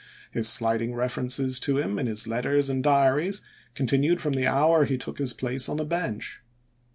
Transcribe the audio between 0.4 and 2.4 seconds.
slighting references to him in his